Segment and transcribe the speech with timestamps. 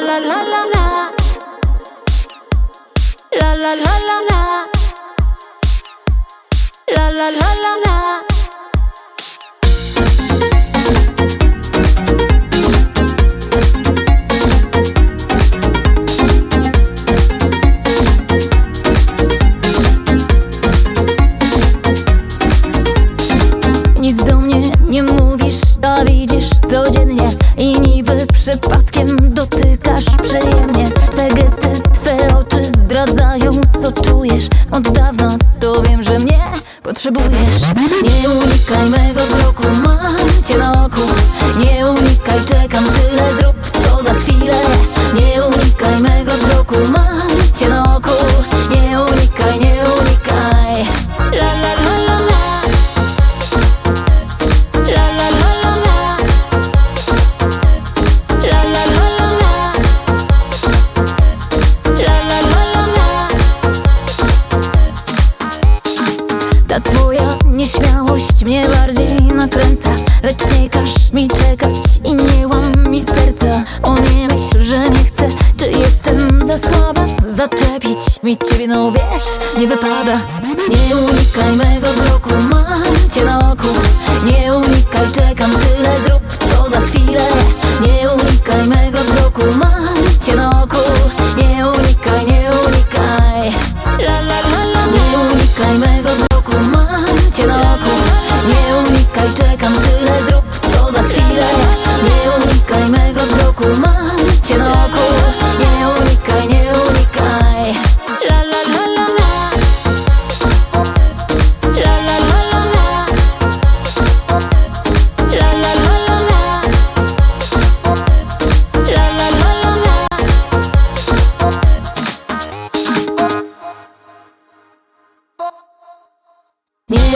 [0.00, 1.10] la la la la la
[3.40, 4.40] La la la la la
[6.94, 7.50] La la la
[7.84, 8.22] la
[24.00, 29.65] Nic do mnie nie mówisz, to widzisz codziennie I niby przypadkiem dotykasz
[35.60, 37.62] To wiem, że mnie potrzebujesz.
[38.02, 41.00] Nie unikaj mego wzroku Mam cię na oku.
[41.58, 41.85] Nie
[66.76, 69.90] Ta twoja nieśmiałość mnie bardziej nakręca.
[70.22, 71.74] Lecz nie każ mi czekać
[72.04, 73.62] i nie łam mi serca.
[73.82, 77.06] O nie myśl, że nie chcę, czy jestem za słaba?
[77.26, 80.20] Zaczepić mi ciebie, no wiesz, nie wypada.
[80.68, 82.82] Nie unikaj mego wzroku, mam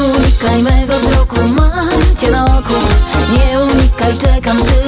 [0.05, 2.75] unikaj mego wzroku, mam cię na oku.
[3.33, 4.80] Nie unikaj, czekam, ty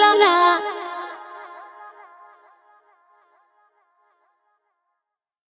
[0.00, 0.85] 啦啦啦。